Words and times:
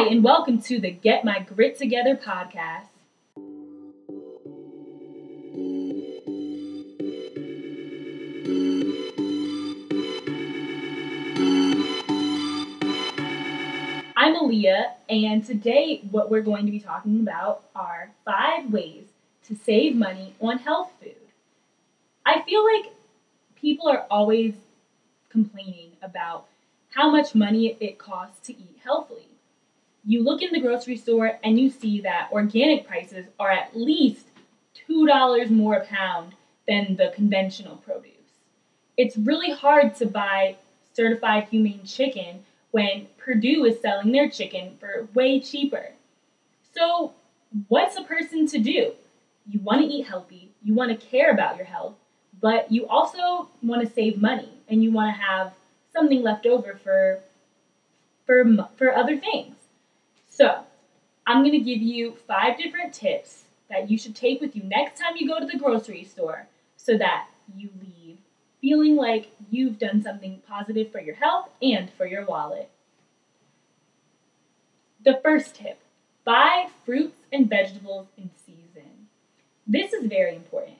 Hi, 0.00 0.06
and 0.06 0.24
welcome 0.24 0.62
to 0.62 0.80
the 0.80 0.90
Get 0.90 1.26
My 1.26 1.40
Grit 1.40 1.76
Together 1.76 2.16
podcast. 2.16 2.86
I'm 14.16 14.36
Aaliyah, 14.36 14.92
and 15.10 15.44
today 15.44 16.00
what 16.10 16.30
we're 16.30 16.40
going 16.40 16.64
to 16.64 16.72
be 16.72 16.80
talking 16.80 17.20
about 17.20 17.64
are 17.74 18.10
five 18.24 18.72
ways 18.72 19.04
to 19.48 19.54
save 19.54 19.96
money 19.96 20.34
on 20.40 20.60
health 20.60 20.92
food. 20.98 21.12
I 22.24 22.40
feel 22.40 22.64
like 22.64 22.94
people 23.54 23.86
are 23.88 24.06
always 24.10 24.54
complaining 25.28 25.90
about 26.00 26.46
how 26.88 27.10
much 27.10 27.34
money 27.34 27.76
it 27.80 27.98
costs 27.98 28.46
to 28.46 28.54
eat 28.54 28.78
healthily. 28.82 29.29
You 30.04 30.22
look 30.24 30.42
in 30.42 30.52
the 30.52 30.60
grocery 30.60 30.96
store 30.96 31.38
and 31.44 31.58
you 31.58 31.70
see 31.70 32.00
that 32.00 32.30
organic 32.32 32.86
prices 32.86 33.26
are 33.38 33.50
at 33.50 33.76
least 33.76 34.26
$2 34.88 35.50
more 35.50 35.74
a 35.74 35.84
pound 35.84 36.34
than 36.66 36.96
the 36.96 37.12
conventional 37.14 37.76
produce. 37.76 38.14
It's 38.96 39.16
really 39.16 39.52
hard 39.52 39.94
to 39.96 40.06
buy 40.06 40.56
certified 40.94 41.48
humane 41.50 41.84
chicken 41.84 42.44
when 42.70 43.08
Perdue 43.18 43.64
is 43.64 43.80
selling 43.80 44.12
their 44.12 44.30
chicken 44.30 44.76
for 44.78 45.08
way 45.14 45.40
cheaper. 45.40 45.92
So, 46.74 47.12
what's 47.68 47.96
a 47.96 48.02
person 48.02 48.46
to 48.48 48.58
do? 48.58 48.92
You 49.48 49.60
want 49.60 49.80
to 49.80 49.86
eat 49.86 50.06
healthy, 50.06 50.50
you 50.62 50.74
want 50.74 50.90
to 50.90 51.06
care 51.06 51.30
about 51.30 51.56
your 51.56 51.66
health, 51.66 51.94
but 52.40 52.70
you 52.70 52.86
also 52.86 53.48
want 53.62 53.86
to 53.86 53.92
save 53.92 54.20
money 54.20 54.50
and 54.68 54.82
you 54.82 54.92
want 54.92 55.14
to 55.14 55.20
have 55.20 55.52
something 55.92 56.22
left 56.22 56.46
over 56.46 56.78
for 56.82 57.20
for 58.26 58.44
for 58.76 58.94
other 58.94 59.16
things. 59.18 59.56
So, 60.40 60.60
I'm 61.26 61.42
going 61.42 61.52
to 61.52 61.58
give 61.58 61.82
you 61.82 62.16
five 62.26 62.56
different 62.56 62.94
tips 62.94 63.44
that 63.68 63.90
you 63.90 63.98
should 63.98 64.16
take 64.16 64.40
with 64.40 64.56
you 64.56 64.62
next 64.62 64.98
time 64.98 65.18
you 65.18 65.28
go 65.28 65.38
to 65.38 65.44
the 65.44 65.58
grocery 65.58 66.02
store 66.02 66.46
so 66.78 66.96
that 66.96 67.28
you 67.54 67.68
leave 67.78 68.16
feeling 68.62 68.96
like 68.96 69.32
you've 69.50 69.78
done 69.78 70.00
something 70.00 70.40
positive 70.48 70.90
for 70.90 70.98
your 70.98 71.16
health 71.16 71.50
and 71.60 71.90
for 71.90 72.06
your 72.06 72.24
wallet. 72.24 72.70
The 75.04 75.20
first 75.22 75.56
tip 75.56 75.78
buy 76.24 76.68
fruits 76.86 77.26
and 77.30 77.46
vegetables 77.46 78.06
in 78.16 78.30
season. 78.46 79.08
This 79.66 79.92
is 79.92 80.06
very 80.06 80.36
important. 80.36 80.78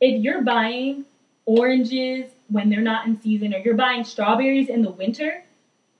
If 0.00 0.20
you're 0.20 0.42
buying 0.42 1.04
oranges 1.44 2.32
when 2.48 2.70
they're 2.70 2.80
not 2.80 3.06
in 3.06 3.20
season 3.20 3.54
or 3.54 3.58
you're 3.58 3.74
buying 3.74 4.02
strawberries 4.02 4.68
in 4.68 4.82
the 4.82 4.90
winter, 4.90 5.44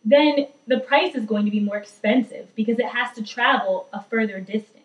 then 0.07 0.47
the 0.69 0.79
price 0.79 1.17
is 1.17 1.25
going 1.25 1.45
to 1.47 1.51
be 1.51 1.59
more 1.59 1.77
expensive 1.77 2.55
because 2.55 2.79
it 2.79 2.87
has 2.87 3.13
to 3.17 3.25
travel 3.25 3.89
a 3.93 4.01
further 4.05 4.39
distance. 4.39 4.85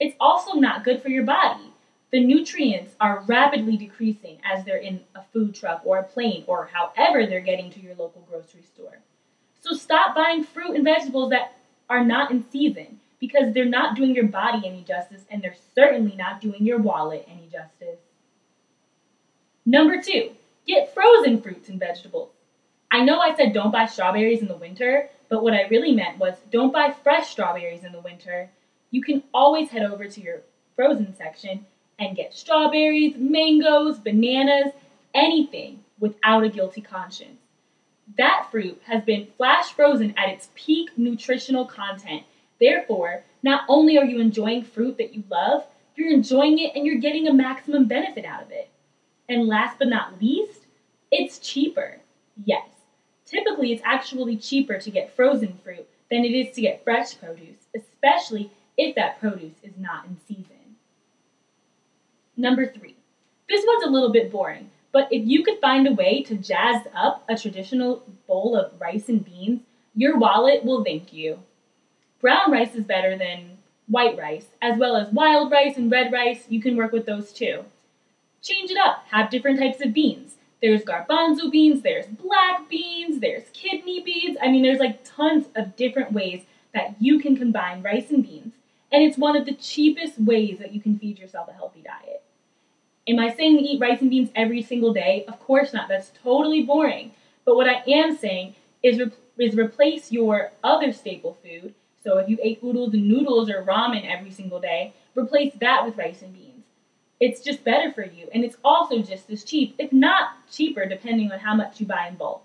It's 0.00 0.16
also 0.18 0.54
not 0.54 0.82
good 0.82 1.00
for 1.00 1.10
your 1.10 1.22
body. 1.22 1.72
The 2.10 2.24
nutrients 2.24 2.92
are 3.00 3.22
rapidly 3.28 3.76
decreasing 3.76 4.38
as 4.44 4.64
they're 4.64 4.76
in 4.76 5.00
a 5.14 5.22
food 5.32 5.54
truck 5.54 5.82
or 5.84 5.98
a 5.98 6.02
plane 6.02 6.42
or 6.48 6.68
however 6.72 7.24
they're 7.24 7.40
getting 7.40 7.70
to 7.70 7.80
your 7.80 7.94
local 7.94 8.26
grocery 8.28 8.64
store. 8.74 8.98
So 9.60 9.76
stop 9.76 10.16
buying 10.16 10.42
fruit 10.42 10.74
and 10.74 10.84
vegetables 10.84 11.30
that 11.30 11.56
are 11.88 12.04
not 12.04 12.32
in 12.32 12.44
season 12.50 12.98
because 13.20 13.54
they're 13.54 13.64
not 13.64 13.94
doing 13.94 14.12
your 14.12 14.26
body 14.26 14.66
any 14.66 14.82
justice 14.82 15.22
and 15.30 15.40
they're 15.40 15.54
certainly 15.72 16.16
not 16.16 16.40
doing 16.40 16.66
your 16.66 16.78
wallet 16.78 17.28
any 17.30 17.46
justice. 17.50 18.00
Number 19.64 20.02
two, 20.02 20.32
get 20.66 20.92
frozen 20.92 21.40
fruits 21.40 21.68
and 21.68 21.78
vegetables. 21.78 22.30
I 22.92 23.02
know 23.02 23.20
I 23.20 23.34
said 23.34 23.54
don't 23.54 23.70
buy 23.70 23.86
strawberries 23.86 24.42
in 24.42 24.48
the 24.48 24.56
winter, 24.56 25.08
but 25.30 25.42
what 25.42 25.54
I 25.54 25.62
really 25.68 25.92
meant 25.92 26.18
was 26.18 26.34
don't 26.50 26.74
buy 26.74 26.94
fresh 27.02 27.30
strawberries 27.30 27.84
in 27.84 27.92
the 27.92 28.00
winter. 28.02 28.50
You 28.90 29.02
can 29.02 29.22
always 29.32 29.70
head 29.70 29.82
over 29.82 30.06
to 30.06 30.20
your 30.20 30.42
frozen 30.76 31.16
section 31.16 31.64
and 31.98 32.14
get 32.14 32.34
strawberries, 32.34 33.16
mangoes, 33.16 33.98
bananas, 33.98 34.74
anything 35.14 35.82
without 36.00 36.44
a 36.44 36.50
guilty 36.50 36.82
conscience. 36.82 37.40
That 38.18 38.48
fruit 38.50 38.82
has 38.84 39.02
been 39.04 39.28
flash 39.38 39.72
frozen 39.72 40.12
at 40.18 40.28
its 40.28 40.50
peak 40.54 40.90
nutritional 40.98 41.64
content. 41.64 42.24
Therefore, 42.60 43.24
not 43.42 43.62
only 43.70 43.96
are 43.96 44.04
you 44.04 44.20
enjoying 44.20 44.64
fruit 44.64 44.98
that 44.98 45.14
you 45.14 45.22
love, 45.30 45.64
you're 45.96 46.12
enjoying 46.12 46.58
it 46.58 46.72
and 46.74 46.84
you're 46.84 46.96
getting 46.96 47.26
a 47.26 47.32
maximum 47.32 47.86
benefit 47.86 48.26
out 48.26 48.42
of 48.42 48.50
it. 48.50 48.68
And 49.30 49.46
last 49.46 49.78
but 49.78 49.88
not 49.88 50.20
least, 50.20 50.66
it's 51.10 51.38
cheaper. 51.38 51.98
Yes, 52.44 52.66
typically 53.32 53.72
it's 53.72 53.82
actually 53.84 54.36
cheaper 54.36 54.78
to 54.78 54.90
get 54.90 55.14
frozen 55.14 55.58
fruit 55.64 55.88
than 56.10 56.24
it 56.24 56.32
is 56.32 56.54
to 56.54 56.60
get 56.60 56.84
fresh 56.84 57.18
produce, 57.18 57.66
especially 57.74 58.50
if 58.76 58.94
that 58.94 59.20
produce 59.20 59.54
is 59.62 59.72
not 59.78 60.04
in 60.06 60.16
season. 60.28 60.76
Number 62.36 62.66
three, 62.66 62.96
this 63.48 63.64
one's 63.66 63.84
a 63.84 63.90
little 63.90 64.12
bit 64.12 64.30
boring, 64.30 64.70
but 64.92 65.08
if 65.10 65.26
you 65.26 65.42
could 65.44 65.58
find 65.60 65.86
a 65.86 65.92
way 65.92 66.22
to 66.24 66.36
jazz 66.36 66.82
up 66.94 67.24
a 67.28 67.36
traditional 67.36 68.02
bowl 68.26 68.56
of 68.56 68.78
rice 68.80 69.08
and 69.08 69.24
beans, 69.24 69.60
your 69.94 70.18
wallet 70.18 70.64
will 70.64 70.84
thank 70.84 71.12
you. 71.12 71.38
Brown 72.20 72.50
rice 72.52 72.74
is 72.74 72.84
better 72.84 73.16
than 73.16 73.58
white 73.88 74.18
rice, 74.18 74.46
as 74.60 74.78
well 74.78 74.96
as 74.96 75.12
wild 75.12 75.50
rice 75.50 75.76
and 75.76 75.90
red 75.90 76.12
rice. 76.12 76.44
You 76.48 76.62
can 76.62 76.76
work 76.76 76.92
with 76.92 77.06
those 77.06 77.32
too 77.32 77.64
change 78.42 78.70
it 78.70 78.76
up. 78.76 79.04
Have 79.10 79.30
different 79.30 79.58
types 79.58 79.80
of 79.80 79.94
beans. 79.94 80.34
There's 80.62 80.82
garbanzo 80.82 81.50
beans, 81.50 81.82
there's 81.82 82.06
black 82.06 82.68
beans, 82.68 83.20
there's 83.20 83.42
kidney 83.52 84.00
beans. 84.00 84.38
I 84.40 84.48
mean, 84.48 84.62
there's 84.62 84.78
like 84.78 85.00
tons 85.04 85.46
of 85.56 85.76
different 85.76 86.12
ways 86.12 86.44
that 86.72 86.94
you 87.00 87.18
can 87.18 87.36
combine 87.36 87.82
rice 87.82 88.10
and 88.10 88.22
beans. 88.22 88.54
And 88.92 89.02
it's 89.02 89.18
one 89.18 89.36
of 89.36 89.44
the 89.44 89.54
cheapest 89.54 90.20
ways 90.20 90.58
that 90.60 90.72
you 90.72 90.80
can 90.80 90.98
feed 90.98 91.18
yourself 91.18 91.48
a 91.48 91.52
healthy 91.52 91.82
diet. 91.82 92.22
Am 93.08 93.18
I 93.18 93.34
saying 93.34 93.58
eat 93.58 93.80
rice 93.80 94.00
and 94.00 94.10
beans 94.10 94.30
every 94.36 94.62
single 94.62 94.92
day? 94.92 95.24
Of 95.26 95.40
course 95.40 95.72
not. 95.72 95.88
That's 95.88 96.12
totally 96.22 96.62
boring. 96.62 97.12
But 97.44 97.56
what 97.56 97.68
I 97.68 97.82
am 97.88 98.16
saying 98.16 98.54
is, 98.82 98.98
re- 98.98 99.12
is 99.38 99.56
replace 99.56 100.12
your 100.12 100.52
other 100.62 100.92
staple 100.92 101.36
food. 101.42 101.74
So 102.04 102.18
if 102.18 102.28
you 102.28 102.38
ate 102.42 102.60
oodles 102.62 102.94
and 102.94 103.08
noodles 103.08 103.50
or 103.50 103.64
ramen 103.64 104.08
every 104.08 104.30
single 104.30 104.60
day, 104.60 104.92
replace 105.16 105.54
that 105.60 105.84
with 105.84 105.96
rice 105.96 106.22
and 106.22 106.32
beans 106.32 106.51
it's 107.22 107.40
just 107.40 107.62
better 107.62 107.92
for 107.92 108.04
you. 108.04 108.26
And 108.34 108.44
it's 108.44 108.56
also 108.64 108.98
just 108.98 109.30
as 109.30 109.44
cheap, 109.44 109.76
if 109.78 109.92
not 109.92 110.30
cheaper, 110.50 110.86
depending 110.86 111.30
on 111.30 111.38
how 111.38 111.54
much 111.54 111.78
you 111.78 111.86
buy 111.86 112.08
in 112.08 112.16
bulk. 112.16 112.44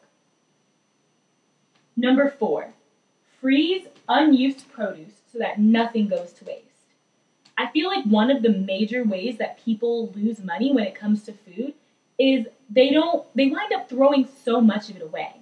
Number 1.95 2.29
four, 2.29 2.69
freeze 3.41 3.87
unused 4.07 4.71
produce 4.71 5.13
so 5.33 5.39
that 5.39 5.59
nothing 5.59 6.07
goes 6.07 6.31
to 6.33 6.45
waste. 6.45 6.61
I 7.57 7.66
feel 7.71 7.87
like 7.87 8.05
one 8.05 8.29
of 8.29 8.43
the 8.43 8.51
major 8.51 9.03
ways 9.03 9.39
that 9.39 9.66
people 9.66 10.11
lose 10.16 10.43
money 10.43 10.71
when 10.71 10.85
it 10.85 10.93
comes 10.93 11.23
to 11.23 11.33
food 11.33 11.73
is 12.19 12.45
they 12.69 12.91
don't 12.91 13.25
they 13.33 13.47
wind 13.47 13.73
up 13.73 13.89
throwing 13.89 14.27
so 14.45 14.61
much 14.61 14.91
of 14.91 14.97
it 14.97 15.01
away. 15.01 15.37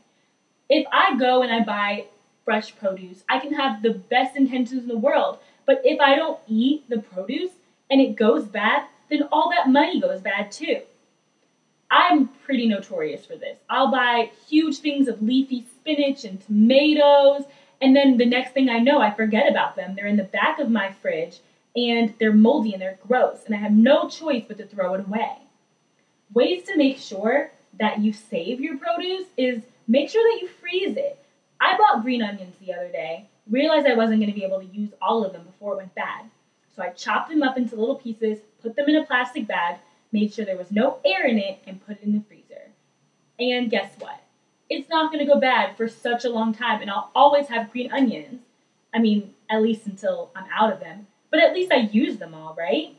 If 0.70 0.88
I 0.94 1.18
go 1.18 1.42
and 1.42 1.52
I 1.52 1.60
buy 1.62 2.06
fresh 2.46 2.74
produce, 2.78 3.26
I 3.28 3.40
can 3.40 3.54
have 3.54 3.82
the 3.82 3.96
best 3.96 4.38
intentions 4.38 4.84
in 4.84 4.88
the 4.88 4.98
world, 4.98 5.40
but 5.66 5.82
if 5.84 6.00
I 6.00 6.16
don't 6.16 6.40
eat 6.48 6.90
the 6.90 7.00
produce 7.00 7.52
and 7.92 8.00
it 8.00 8.16
goes 8.16 8.46
bad, 8.46 8.86
then 9.10 9.24
all 9.32 9.50
that 9.52 9.70
money 9.70 10.00
goes 10.00 10.22
bad 10.22 10.52
too. 10.52 10.82
I'm 11.92 12.28
pretty 12.46 12.68
notorious 12.68 13.26
for 13.26 13.36
this. 13.36 13.58
I'll 13.70 13.92
buy 13.92 14.32
huge 14.48 14.80
things 14.80 15.08
of 15.08 15.22
leafy 15.22 15.66
spinach 15.80 16.26
and 16.26 16.44
tomatoes, 16.46 17.44
and 17.82 17.96
then 17.96 18.18
the 18.18 18.26
next 18.26 18.54
thing 18.54 18.70
I 18.70 18.80
know, 18.80 19.00
I 19.00 19.14
forget 19.14 19.50
about 19.50 19.76
them. 19.76 19.96
They're 19.96 20.08
in 20.08 20.18
the 20.18 20.24
back 20.24 20.60
of 20.60 20.70
my 20.70 20.92
fridge 21.02 21.40
and 21.76 22.14
they're 22.20 22.32
moldy 22.32 22.74
and 22.74 22.82
they're 22.82 23.00
gross, 23.06 23.40
and 23.46 23.54
I 23.54 23.60
have 23.60 23.74
no 23.74 24.08
choice 24.08 24.46
but 24.48 24.58
to 24.58 24.66
throw 24.66 24.94
it 24.94 25.06
away. 25.06 25.38
Ways 26.34 26.64
to 26.64 26.78
make 26.78 26.98
sure 26.98 27.52
that 27.78 28.00
you 28.00 28.14
save 28.14 28.62
your 28.62 28.78
produce 28.78 29.28
is 29.38 29.62
make 29.88 30.10
sure 30.10 30.24
that 30.24 30.42
you 30.42 30.48
freeze 30.48 30.96
it. 30.96 31.20
I 31.60 31.78
bought 31.78 32.02
green 32.02 32.22
onions 32.22 32.56
the 32.60 32.74
other 32.74 32.90
day, 32.90 33.28
realized 33.50 33.88
I 33.88 33.96
wasn't 33.96 34.20
going 34.20 34.32
to 34.32 34.40
be 34.40 34.46
able 34.46 34.60
to 34.60 34.66
use 34.66 34.92
all 35.02 35.26
of 35.26 35.34
them 35.34 35.44
before 35.44 35.74
it 35.74 35.78
went 35.78 35.96
bad. 35.96 36.26
So 36.76 36.84
I 36.84 36.90
chopped 36.90 37.30
them 37.30 37.44
up 37.44 37.58
into 37.58 37.76
little 37.76 37.96
pieces, 37.96 38.40
put 38.62 38.76
them 38.76 38.90
in 38.90 38.98
a 38.98 39.06
plastic 39.06 39.48
bag, 39.48 39.78
made 40.12 40.34
sure 40.34 40.46
there 40.46 40.58
was 40.58 40.72
no 40.72 41.00
air 41.06 41.26
in 41.26 41.38
it, 41.38 41.60
and 41.66 41.86
put 41.86 41.98
it 41.98 42.04
in 42.04 42.14
the 42.14 42.24
freezer. 42.28 42.72
And 43.40 43.70
guess 43.70 43.94
what? 44.00 44.22
It's 44.70 44.90
not 44.90 45.12
going 45.12 45.26
to 45.26 45.32
go 45.32 45.40
bad 45.40 45.78
for 45.78 45.88
such 45.88 46.26
a 46.26 46.30
long 46.30 46.54
time, 46.54 46.82
and 46.82 46.90
I'll 46.90 47.12
always 47.16 47.48
have 47.48 47.72
green 47.72 47.92
onions. 47.92 48.42
I 48.94 49.00
mean, 49.00 49.34
at 49.50 49.62
least 49.62 49.86
until 49.86 50.32
I'm 50.36 50.48
out 50.54 50.74
of 50.74 50.80
them. 50.80 51.08
But 51.30 51.42
at 51.42 51.54
least 51.54 51.72
I 51.72 51.90
use 51.92 52.18
them 52.18 52.34
all, 52.34 52.56
right? 52.58 52.96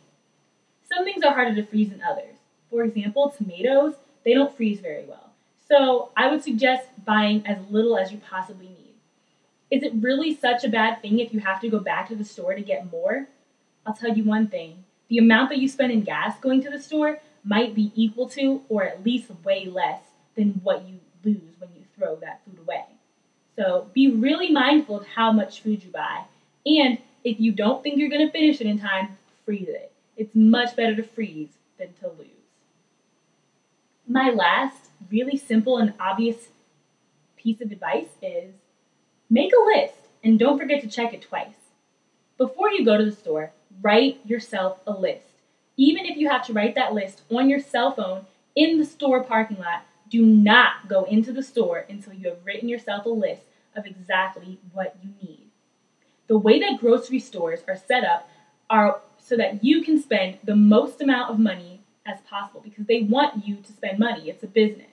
Some 0.84 1.04
things 1.04 1.24
are 1.24 1.34
harder 1.34 1.54
to 1.54 1.64
freeze 1.64 1.90
than 1.90 2.02
others. 2.02 2.36
For 2.70 2.84
example, 2.84 3.30
tomatoes, 3.36 3.94
they 4.24 4.34
don't 4.34 4.54
freeze 4.56 4.80
very 4.80 5.04
well. 5.04 5.32
So 5.68 6.10
I 6.16 6.30
would 6.30 6.42
suggest 6.42 6.86
buying 7.04 7.46
as 7.46 7.58
little 7.70 7.98
as 7.98 8.12
you 8.12 8.18
possibly 8.18 8.68
need. 8.68 8.94
Is 9.70 9.82
it 9.82 9.92
really 9.96 10.34
such 10.34 10.64
a 10.64 10.68
bad 10.68 11.02
thing 11.02 11.18
if 11.18 11.32
you 11.34 11.40
have 11.40 11.60
to 11.60 11.68
go 11.68 11.80
back 11.80 12.08
to 12.08 12.14
the 12.14 12.24
store 12.24 12.54
to 12.54 12.62
get 12.62 12.90
more? 12.90 13.26
I'll 13.86 13.94
tell 13.94 14.12
you 14.12 14.24
one 14.24 14.48
thing 14.48 14.84
the 15.08 15.18
amount 15.18 15.50
that 15.50 15.58
you 15.58 15.68
spend 15.68 15.92
in 15.92 16.02
gas 16.02 16.38
going 16.40 16.62
to 16.64 16.70
the 16.70 16.80
store 16.80 17.20
might 17.44 17.74
be 17.74 17.92
equal 17.94 18.28
to, 18.30 18.62
or 18.68 18.82
at 18.82 19.04
least 19.04 19.30
way 19.44 19.66
less, 19.66 20.00
than 20.34 20.60
what 20.64 20.86
you 20.88 20.98
lose 21.24 21.54
when 21.58 21.70
you 21.76 21.84
throw 21.96 22.16
that 22.16 22.40
food 22.44 22.58
away. 22.58 22.84
So 23.54 23.88
be 23.94 24.10
really 24.10 24.50
mindful 24.50 24.98
of 24.98 25.06
how 25.06 25.30
much 25.32 25.62
food 25.62 25.84
you 25.84 25.90
buy. 25.90 26.24
And 26.66 26.98
if 27.24 27.40
you 27.40 27.52
don't 27.52 27.82
think 27.82 27.98
you're 27.98 28.10
going 28.10 28.26
to 28.26 28.32
finish 28.32 28.60
it 28.60 28.66
in 28.66 28.78
time, 28.78 29.16
freeze 29.44 29.68
it. 29.68 29.92
It's 30.16 30.34
much 30.34 30.74
better 30.74 30.96
to 30.96 31.02
freeze 31.02 31.50
than 31.78 31.92
to 32.00 32.08
lose. 32.08 32.28
My 34.08 34.30
last 34.30 34.88
really 35.10 35.36
simple 35.36 35.78
and 35.78 35.94
obvious 36.00 36.48
piece 37.36 37.60
of 37.60 37.70
advice 37.70 38.08
is 38.20 38.52
make 39.30 39.52
a 39.52 39.78
list 39.78 39.94
and 40.22 40.38
don't 40.38 40.58
forget 40.58 40.82
to 40.82 40.88
check 40.88 41.14
it 41.14 41.22
twice. 41.22 41.54
Before 42.38 42.70
you 42.70 42.84
go 42.84 42.98
to 42.98 43.04
the 43.04 43.16
store, 43.16 43.52
write 43.82 44.20
yourself 44.24 44.78
a 44.86 44.92
list. 44.92 45.26
Even 45.76 46.06
if 46.06 46.16
you 46.16 46.28
have 46.28 46.46
to 46.46 46.52
write 46.52 46.74
that 46.74 46.94
list 46.94 47.22
on 47.30 47.48
your 47.48 47.60
cell 47.60 47.92
phone 47.92 48.24
in 48.54 48.78
the 48.78 48.84
store 48.84 49.22
parking 49.22 49.58
lot, 49.58 49.84
do 50.08 50.24
not 50.24 50.88
go 50.88 51.04
into 51.04 51.32
the 51.32 51.42
store 51.42 51.84
until 51.88 52.12
you 52.14 52.28
have 52.28 52.38
written 52.44 52.68
yourself 52.68 53.04
a 53.04 53.10
list 53.10 53.42
of 53.74 53.86
exactly 53.86 54.58
what 54.72 54.96
you 55.02 55.10
need. 55.22 55.46
The 56.28 56.38
way 56.38 56.58
that 56.60 56.80
grocery 56.80 57.18
stores 57.18 57.60
are 57.68 57.76
set 57.76 58.04
up 58.04 58.28
are 58.70 59.00
so 59.18 59.36
that 59.36 59.62
you 59.62 59.82
can 59.82 60.00
spend 60.00 60.38
the 60.44 60.56
most 60.56 61.00
amount 61.00 61.30
of 61.30 61.38
money 61.38 61.80
as 62.06 62.20
possible 62.22 62.60
because 62.60 62.86
they 62.86 63.02
want 63.02 63.46
you 63.46 63.56
to 63.56 63.72
spend 63.72 63.98
money. 63.98 64.28
It's 64.28 64.42
a 64.42 64.46
business. 64.46 64.86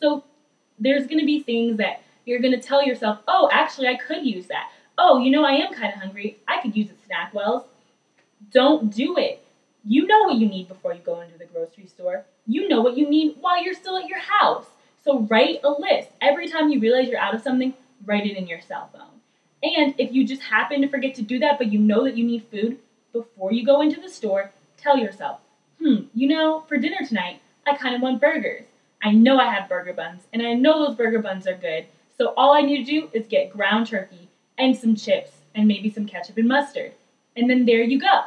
So 0.00 0.24
there's 0.78 1.06
going 1.06 1.20
to 1.20 1.26
be 1.26 1.42
things 1.42 1.76
that 1.78 2.02
you're 2.24 2.40
going 2.40 2.58
to 2.58 2.60
tell 2.60 2.84
yourself, 2.84 3.18
oh, 3.28 3.48
actually, 3.52 3.88
I 3.88 3.96
could 3.96 4.24
use 4.24 4.46
that. 4.46 4.70
Oh, 4.96 5.18
you 5.18 5.30
know, 5.30 5.44
I 5.44 5.52
am 5.52 5.72
kind 5.72 5.92
of 5.92 6.00
hungry. 6.00 6.38
I 6.48 6.60
could 6.60 6.76
use 6.76 6.88
a 6.88 7.06
snack 7.06 7.32
SnackWell's. 7.32 7.64
Don't 8.54 8.94
do 8.94 9.18
it. 9.18 9.44
You 9.84 10.06
know 10.06 10.22
what 10.22 10.36
you 10.36 10.48
need 10.48 10.68
before 10.68 10.94
you 10.94 11.00
go 11.00 11.20
into 11.20 11.36
the 11.36 11.44
grocery 11.44 11.86
store. 11.86 12.24
You 12.46 12.68
know 12.68 12.80
what 12.80 12.96
you 12.96 13.10
need 13.10 13.36
while 13.40 13.62
you're 13.62 13.74
still 13.74 13.98
at 13.98 14.08
your 14.08 14.20
house. 14.20 14.66
So 15.04 15.20
write 15.22 15.60
a 15.64 15.70
list. 15.70 16.08
Every 16.22 16.48
time 16.48 16.70
you 16.70 16.78
realize 16.80 17.08
you're 17.08 17.18
out 17.18 17.34
of 17.34 17.42
something, 17.42 17.74
write 18.06 18.26
it 18.26 18.36
in 18.36 18.46
your 18.46 18.60
cell 18.60 18.88
phone. 18.92 19.20
And 19.62 19.94
if 19.98 20.12
you 20.12 20.24
just 20.24 20.42
happen 20.42 20.82
to 20.82 20.88
forget 20.88 21.16
to 21.16 21.22
do 21.22 21.40
that, 21.40 21.58
but 21.58 21.72
you 21.72 21.80
know 21.80 22.04
that 22.04 22.16
you 22.16 22.24
need 22.24 22.44
food, 22.44 22.78
before 23.12 23.52
you 23.52 23.66
go 23.66 23.80
into 23.80 24.00
the 24.00 24.08
store, 24.08 24.52
tell 24.76 24.98
yourself, 24.98 25.40
hmm, 25.80 26.02
you 26.14 26.28
know, 26.28 26.64
for 26.68 26.76
dinner 26.76 27.04
tonight, 27.06 27.40
I 27.66 27.76
kind 27.76 27.94
of 27.94 28.02
want 28.02 28.20
burgers. 28.20 28.66
I 29.02 29.12
know 29.12 29.38
I 29.38 29.52
have 29.52 29.68
burger 29.68 29.92
buns, 29.92 30.22
and 30.32 30.46
I 30.46 30.54
know 30.54 30.86
those 30.86 30.96
burger 30.96 31.20
buns 31.20 31.46
are 31.46 31.56
good. 31.56 31.86
So 32.16 32.34
all 32.36 32.52
I 32.52 32.62
need 32.62 32.84
to 32.84 32.90
do 32.90 33.10
is 33.12 33.26
get 33.26 33.52
ground 33.52 33.88
turkey 33.88 34.28
and 34.56 34.76
some 34.76 34.94
chips 34.94 35.30
and 35.54 35.66
maybe 35.66 35.90
some 35.90 36.06
ketchup 36.06 36.38
and 36.38 36.48
mustard. 36.48 36.92
And 37.36 37.50
then 37.50 37.66
there 37.66 37.82
you 37.82 37.98
go. 37.98 38.22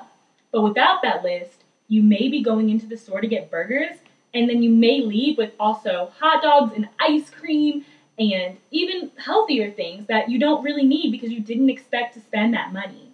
But 0.51 0.61
without 0.61 1.01
that 1.03 1.23
list, 1.23 1.63
you 1.87 2.03
may 2.03 2.27
be 2.27 2.41
going 2.41 2.69
into 2.69 2.85
the 2.85 2.97
store 2.97 3.21
to 3.21 3.27
get 3.27 3.51
burgers, 3.51 3.97
and 4.33 4.49
then 4.49 4.61
you 4.61 4.69
may 4.69 5.01
leave 5.01 5.37
with 5.37 5.53
also 5.59 6.11
hot 6.19 6.43
dogs 6.43 6.73
and 6.75 6.89
ice 6.99 7.29
cream 7.29 7.85
and 8.19 8.57
even 8.71 9.11
healthier 9.17 9.71
things 9.71 10.07
that 10.07 10.29
you 10.29 10.39
don't 10.39 10.63
really 10.63 10.85
need 10.85 11.11
because 11.11 11.31
you 11.31 11.39
didn't 11.39 11.69
expect 11.69 12.15
to 12.15 12.21
spend 12.21 12.53
that 12.53 12.73
money. 12.73 13.13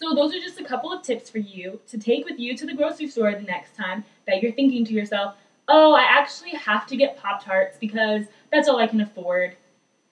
So, 0.00 0.14
those 0.14 0.34
are 0.34 0.40
just 0.40 0.60
a 0.60 0.64
couple 0.64 0.92
of 0.92 1.02
tips 1.02 1.30
for 1.30 1.38
you 1.38 1.80
to 1.88 1.98
take 1.98 2.28
with 2.28 2.38
you 2.38 2.56
to 2.56 2.66
the 2.66 2.74
grocery 2.74 3.08
store 3.08 3.32
the 3.32 3.42
next 3.42 3.76
time 3.76 4.04
that 4.26 4.42
you're 4.42 4.52
thinking 4.52 4.84
to 4.86 4.92
yourself, 4.92 5.36
oh, 5.68 5.94
I 5.94 6.02
actually 6.02 6.50
have 6.50 6.86
to 6.88 6.96
get 6.96 7.16
Pop 7.16 7.44
Tarts 7.44 7.78
because 7.78 8.26
that's 8.52 8.68
all 8.68 8.78
I 8.78 8.86
can 8.86 9.00
afford. 9.00 9.56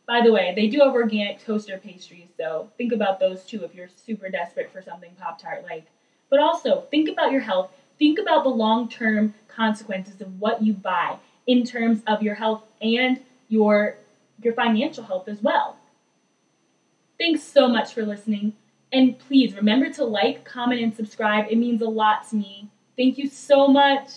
By 0.07 0.21
the 0.23 0.33
way, 0.33 0.53
they 0.55 0.67
do 0.67 0.81
have 0.81 0.95
organic 0.95 1.45
toaster 1.45 1.79
pastries, 1.79 2.29
so 2.37 2.71
think 2.77 2.93
about 2.93 3.21
those 3.21 3.45
too 3.45 3.65
if 3.65 3.75
you're 3.75 3.89
super 3.89 4.29
desperate 4.29 4.73
for 4.73 4.83
something 4.83 5.13
Pop 5.21 5.41
Tart 5.41 5.65
like. 5.65 5.87
But 6.29 6.41
also, 6.41 6.87
think 6.91 7.09
about 7.09 7.31
your 7.31 7.41
health. 7.41 7.71
Think 7.99 8.19
about 8.19 8.43
the 8.43 8.51
long 8.51 8.89
term 8.89 9.35
consequences 9.49 10.21
of 10.21 10.41
what 10.41 10.63
you 10.63 10.73
buy 10.73 11.19
in 11.47 11.65
terms 11.65 12.03
of 12.07 12.23
your 12.23 12.35
health 12.35 12.65
and 12.81 13.21
your, 13.49 13.97
your 14.43 14.55
financial 14.55 15.05
health 15.05 15.29
as 15.29 15.43
well. 15.43 15.77
Thanks 17.19 17.43
so 17.43 17.69
much 17.69 17.95
for 17.95 18.05
listening. 18.05 18.55
And 18.93 19.19
please 19.19 19.55
remember 19.55 19.89
to 19.91 20.05
like, 20.05 20.45
comment, 20.45 20.83
and 20.83 20.95
subscribe. 20.95 21.47
It 21.51 21.59
means 21.59 21.81
a 21.81 21.89
lot 21.89 22.29
to 22.31 22.37
me. 22.37 22.69
Thank 22.97 23.19
you 23.19 23.29
so 23.29 23.69
much. 23.69 24.09